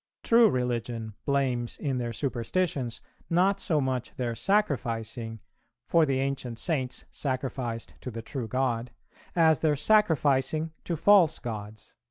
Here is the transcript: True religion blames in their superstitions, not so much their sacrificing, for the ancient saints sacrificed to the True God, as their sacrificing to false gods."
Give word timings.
True 0.23 0.49
religion 0.49 1.13
blames 1.27 1.77
in 1.77 1.99
their 1.99 2.11
superstitions, 2.11 3.01
not 3.29 3.59
so 3.59 3.79
much 3.79 4.15
their 4.15 4.33
sacrificing, 4.33 5.41
for 5.85 6.07
the 6.07 6.19
ancient 6.19 6.57
saints 6.57 7.05
sacrificed 7.11 7.93
to 8.01 8.09
the 8.09 8.23
True 8.23 8.47
God, 8.47 8.89
as 9.35 9.59
their 9.59 9.75
sacrificing 9.75 10.71
to 10.85 10.95
false 10.95 11.37
gods." 11.37 11.93